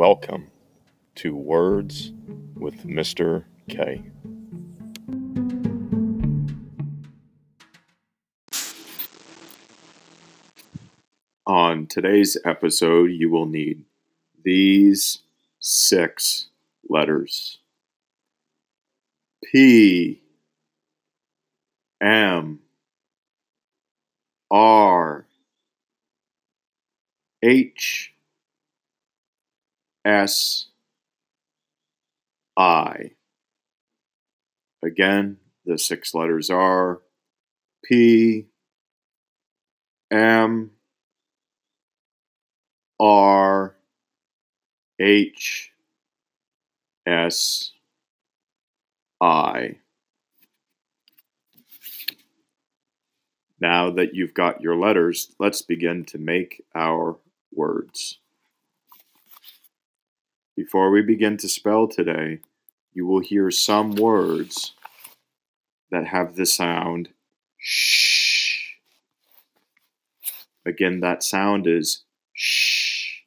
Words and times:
Welcome 0.00 0.50
to 1.16 1.36
Words 1.36 2.12
with 2.56 2.86
Mr. 2.86 3.44
K. 3.68 4.02
On 11.46 11.86
today's 11.86 12.38
episode, 12.46 13.10
you 13.10 13.28
will 13.28 13.44
need 13.44 13.84
these 14.42 15.18
six 15.58 16.46
letters 16.88 17.58
P 19.52 20.22
M 22.00 22.60
R 24.50 25.26
H 27.42 28.14
S 30.04 30.66
I. 32.56 33.12
Again, 34.82 35.38
the 35.66 35.78
six 35.78 36.14
letters 36.14 36.50
are 36.50 37.00
P 37.84 38.46
M 40.10 40.70
R 42.98 43.76
H 44.98 45.72
S 47.06 47.72
I. 49.20 49.76
Now 53.60 53.90
that 53.90 54.14
you've 54.14 54.32
got 54.32 54.62
your 54.62 54.76
letters, 54.76 55.34
let's 55.38 55.60
begin 55.60 56.04
to 56.06 56.18
make 56.18 56.64
our 56.74 57.18
words. 57.52 58.18
Before 60.60 60.90
we 60.90 61.00
begin 61.00 61.38
to 61.38 61.48
spell 61.48 61.88
today, 61.88 62.40
you 62.92 63.06
will 63.06 63.20
hear 63.20 63.50
some 63.50 63.94
words 63.94 64.74
that 65.90 66.08
have 66.08 66.36
the 66.36 66.44
sound 66.44 67.08
shh. 67.56 68.74
Again, 70.66 71.00
that 71.00 71.22
sound 71.22 71.66
is 71.66 72.02
shh, 72.34 73.22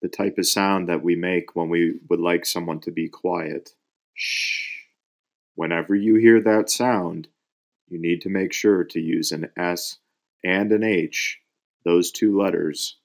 the 0.00 0.08
type 0.08 0.38
of 0.38 0.46
sound 0.46 0.88
that 0.88 1.02
we 1.02 1.16
make 1.16 1.56
when 1.56 1.70
we 1.70 1.98
would 2.08 2.20
like 2.20 2.46
someone 2.46 2.78
to 2.82 2.92
be 2.92 3.08
quiet. 3.08 3.74
Shh. 4.14 4.84
Whenever 5.56 5.96
you 5.96 6.14
hear 6.14 6.40
that 6.40 6.70
sound, 6.70 7.26
you 7.88 8.00
need 8.00 8.20
to 8.20 8.28
make 8.28 8.52
sure 8.52 8.84
to 8.84 9.00
use 9.00 9.32
an 9.32 9.50
S 9.56 9.98
and 10.44 10.70
an 10.70 10.84
H. 10.84 11.40
Those 11.84 12.12
two 12.12 12.38
letters 12.40 12.98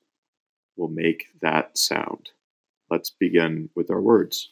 will 0.77 0.89
make 0.89 1.29
that 1.41 1.79
sound. 1.79 2.29
Let's 2.89 3.11
begin 3.11 3.69
with 3.75 3.91
our 3.91 4.01
words. 4.01 4.49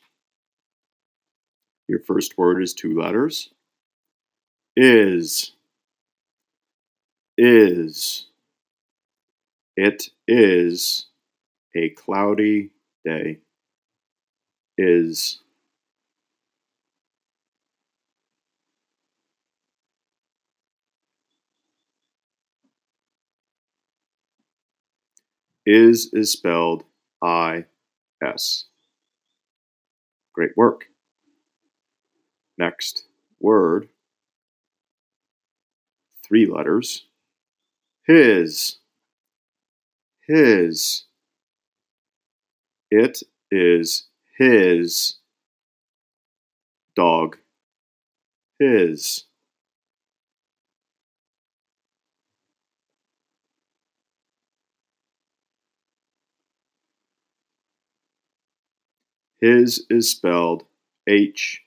Your 1.88 2.00
first 2.00 2.38
word 2.38 2.62
is 2.62 2.74
two 2.74 3.00
letters. 3.00 3.50
Is. 4.76 5.54
Is. 7.38 8.28
It 9.76 10.10
is 10.28 11.08
a 11.76 11.90
cloudy 11.90 12.72
day. 13.06 13.40
Is. 14.78 15.40
Is 25.66 26.14
is 26.14 26.32
spelled 26.32 26.86
S. 28.24 28.66
Great 30.34 30.52
work. 30.56 30.86
Next 32.58 33.06
word, 33.40 33.90
three 36.24 36.46
letters. 36.46 37.06
His. 38.06 38.78
His. 40.28 41.04
It 42.90 43.22
is 43.52 44.08
his 44.38 45.16
dog. 46.96 47.38
His. 48.60 49.26
His 59.40 59.86
is 59.90 60.10
spelled 60.10 60.64
H 61.08 61.62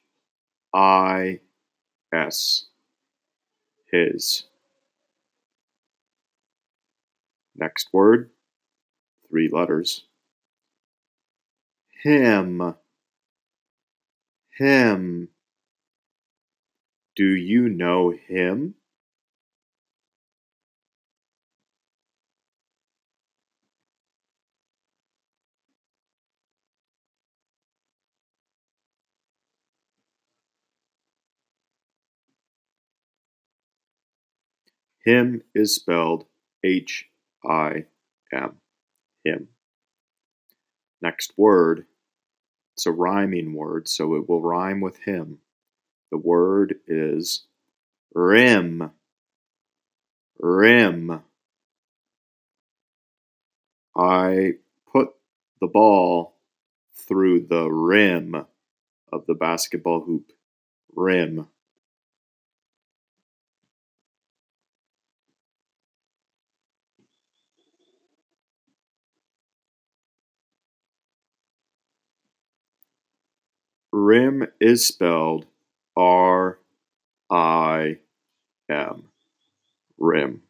I 0.75 1.41
S. 2.13 2.67
His. 3.93 4.45
Next 7.55 7.89
word, 7.93 8.31
three 9.29 9.49
letters. 9.49 10.05
Him. 12.03 12.75
Him. 14.57 15.29
Do 17.15 17.25
you 17.25 17.69
know 17.69 18.11
him? 18.11 18.75
Him 35.05 35.43
is 35.55 35.75
spelled 35.75 36.27
H 36.62 37.09
I 37.44 37.87
M. 38.33 38.56
Him. 39.25 39.49
Next 41.03 41.33
word, 41.37 41.87
it's 42.75 42.87
a 42.87 42.93
rhyming 42.93 43.55
word, 43.55 43.89
so 43.89 44.15
it 44.15 44.28
will 44.28 44.43
rhyme 44.43 44.81
with 44.81 44.99
him. 44.99 45.39
The 46.10 46.19
word 46.19 46.77
is 46.87 47.47
rim. 48.15 48.91
Rim. 50.39 51.22
I 53.97 54.53
put 54.93 55.10
the 55.60 55.66
ball 55.66 56.37
through 56.94 57.47
the 57.47 57.71
rim 57.71 58.47
of 59.12 59.27
the 59.27 59.34
basketball 59.34 60.03
hoop. 60.03 60.33
Rim. 60.94 61.49
Rim 73.93 74.47
is 74.61 74.87
spelled 74.87 75.47
R 75.97 76.59
I 77.28 77.99
M. 78.69 79.05
Rim. 79.99 80.43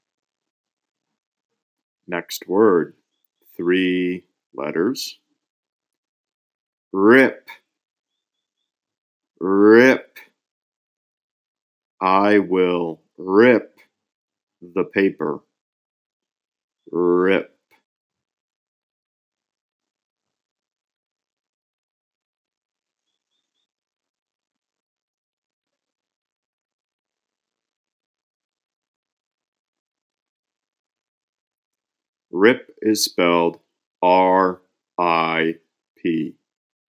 Next 2.06 2.49
word, 2.49 2.95
three 3.56 4.25
letters. 4.55 5.19
Rip. 6.93 7.49
Rip. 9.39 10.19
I 12.01 12.39
will 12.39 13.01
rip 13.17 13.78
the 14.61 14.84
paper. 14.84 15.41
Rip. 16.91 17.57
Rip 32.42 32.75
is 32.81 33.04
spelled 33.04 33.60
R 34.01 34.63
I 34.98 35.57
P. 35.98 36.37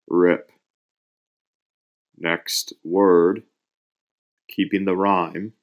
Rip. 0.06 0.52
Next 2.18 2.74
word, 2.84 3.44
keeping 4.46 4.84
the 4.84 4.94
rhyme. 4.94 5.54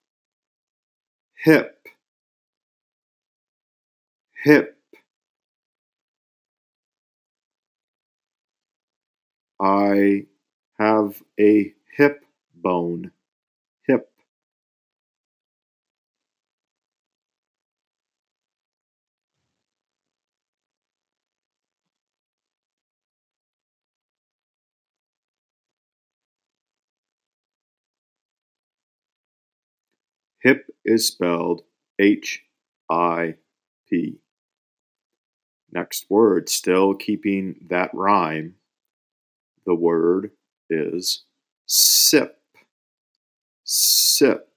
Hip. 1.35 1.87
Hip. 4.43 4.75
I 9.61 10.25
have 10.79 11.21
a 11.39 11.75
hip 11.95 12.25
bone. 12.55 13.11
Hip. 13.85 14.09
Hip 30.45 30.67
is 30.85 31.07
spelled 31.07 31.63
H 31.97 32.43
I 32.87 33.33
P. 33.89 34.19
Next 35.71 36.05
word, 36.07 36.49
still 36.49 36.93
keeping 36.93 37.65
that 37.67 37.89
rhyme, 37.95 38.53
the 39.65 39.73
word 39.73 40.29
is 40.69 41.23
sip. 41.65 42.39
Sip. 43.63 44.47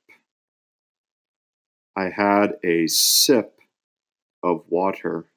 I 1.96 2.10
had 2.10 2.58
a 2.62 2.86
sip 2.86 3.58
of 4.42 4.64
water. 4.68 5.30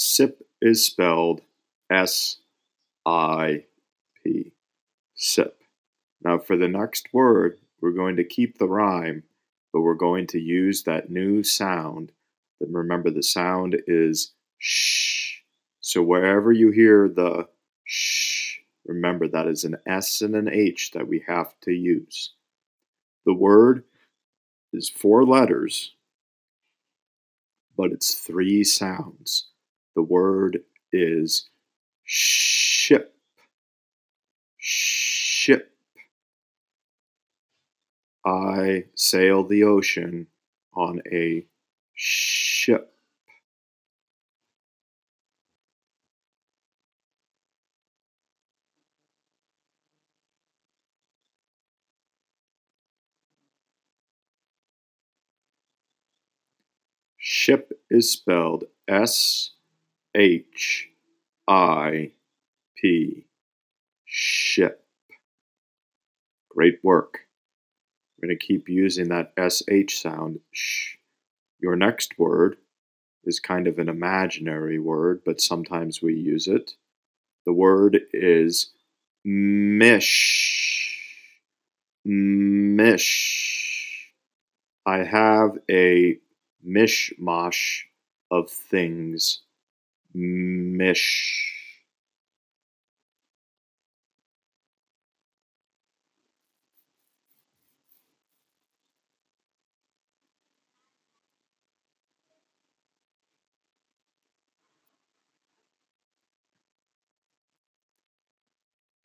Sip 0.00 0.46
is 0.62 0.84
spelled 0.86 1.40
S 1.90 2.36
I 3.04 3.64
P. 4.22 4.52
Sip. 5.16 5.60
Now, 6.22 6.38
for 6.38 6.56
the 6.56 6.68
next 6.68 7.08
word, 7.12 7.58
we're 7.80 7.90
going 7.90 8.14
to 8.14 8.22
keep 8.22 8.58
the 8.58 8.68
rhyme, 8.68 9.24
but 9.72 9.80
we're 9.80 9.94
going 9.94 10.28
to 10.28 10.38
use 10.38 10.84
that 10.84 11.10
new 11.10 11.42
sound. 11.42 12.12
And 12.60 12.72
remember, 12.72 13.10
the 13.10 13.24
sound 13.24 13.76
is 13.88 14.30
sh. 14.58 15.40
So, 15.80 16.00
wherever 16.00 16.52
you 16.52 16.70
hear 16.70 17.08
the 17.08 17.48
sh, 17.84 18.58
remember 18.86 19.26
that 19.26 19.48
is 19.48 19.64
an 19.64 19.78
S 19.84 20.20
and 20.20 20.36
an 20.36 20.48
H 20.48 20.92
that 20.92 21.08
we 21.08 21.24
have 21.26 21.58
to 21.62 21.72
use. 21.72 22.34
The 23.26 23.34
word 23.34 23.82
is 24.72 24.88
four 24.88 25.24
letters, 25.24 25.92
but 27.76 27.90
it's 27.90 28.14
three 28.14 28.62
sounds. 28.62 29.48
The 29.98 30.02
word 30.04 30.60
is 30.92 31.50
ship. 32.04 33.16
Ship. 34.56 35.72
I 38.24 38.84
sail 38.94 39.42
the 39.42 39.64
ocean 39.64 40.28
on 40.72 41.02
a 41.10 41.44
ship. 41.94 42.94
Ship 57.16 57.72
is 57.90 58.12
spelled 58.12 58.62
S 58.86 59.57
H 60.18 60.90
I 61.46 62.10
P. 62.76 63.24
Ship. 64.04 64.84
Great 66.50 66.80
work. 66.82 67.20
We're 68.16 68.26
going 68.26 68.36
to 68.36 68.44
keep 68.44 68.68
using 68.68 69.10
that 69.10 69.32
SH 69.38 70.00
sound. 70.00 70.40
Shh. 70.50 70.96
Your 71.60 71.76
next 71.76 72.18
word 72.18 72.56
is 73.24 73.38
kind 73.38 73.68
of 73.68 73.78
an 73.78 73.88
imaginary 73.88 74.80
word, 74.80 75.22
but 75.24 75.40
sometimes 75.40 76.02
we 76.02 76.14
use 76.14 76.48
it. 76.48 76.72
The 77.46 77.52
word 77.52 78.00
is 78.12 78.70
mish. 79.24 80.98
Mish. 82.04 82.98
I 84.84 85.04
have 85.04 85.58
a 85.70 86.18
mishmash 86.66 87.82
of 88.32 88.50
things 88.50 89.42
Mish. 90.14 91.44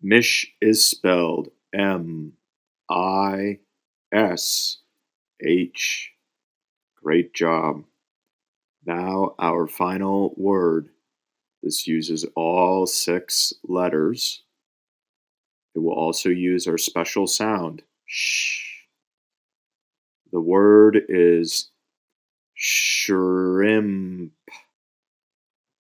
Mish 0.02 0.54
is 0.62 0.86
spelled 0.86 1.50
M 1.74 2.34
I 2.90 3.60
S 4.12 4.80
H. 5.42 6.12
Great 7.02 7.34
job. 7.34 7.84
Now, 8.86 9.36
our 9.40 9.68
final 9.68 10.34
word. 10.36 10.90
This 11.62 11.88
uses 11.88 12.26
all 12.36 12.86
six 12.86 13.54
letters. 13.64 14.44
It 15.76 15.80
will 15.80 15.94
also 15.94 16.30
use 16.30 16.68
our 16.68 16.78
special 16.78 17.26
sound, 17.26 17.82
sh. 18.06 18.84
The 20.32 20.42
word 20.42 21.02
is 21.08 21.70
shrimp. 22.56 24.34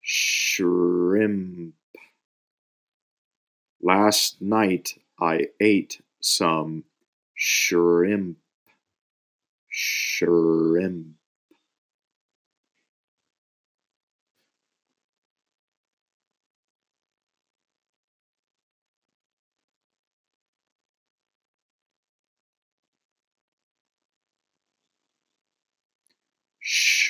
Shrimp. 0.01 1.73
Last 3.81 4.41
night 4.41 4.93
I 5.19 5.47
ate 5.59 6.01
some 6.21 6.83
shrimp. 7.35 8.37
Shrimp. 9.69 11.15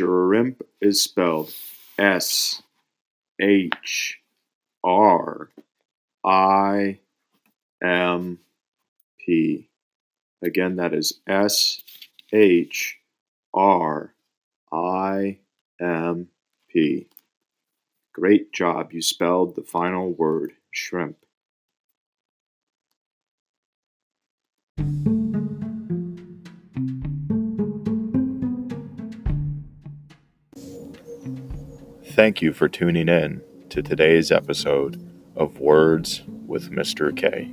Shrimp 0.04 0.64
is 0.82 1.02
spelled 1.02 1.54
S 1.98 2.62
H 3.40 4.20
R 4.84 5.50
I 6.26 7.00
M 7.82 8.40
P. 9.26 9.70
Again, 10.42 10.76
that 10.76 10.94
is 10.94 11.22
S 11.26 11.82
H 12.34 12.98
R 13.54 14.14
I 14.74 15.40
M 15.80 16.28
P. 16.70 17.08
Great 18.12 18.52
job. 18.52 18.92
You 18.92 19.02
spelled 19.02 19.56
the 19.56 19.64
final 19.64 20.12
word, 20.12 20.52
shrimp. 20.72 21.16
Thank 32.14 32.44
you 32.44 32.54
for 32.54 32.70
tuning 32.70 33.10
in 33.10 33.42
to 33.70 33.82
today's 33.82 34.32
episode 34.32 35.04
of 35.36 35.58
Words 35.58 36.22
with 36.46 36.70
Mr. 36.70 37.18
K. 37.18 37.50